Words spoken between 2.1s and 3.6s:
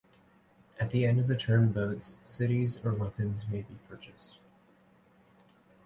cities, or weapons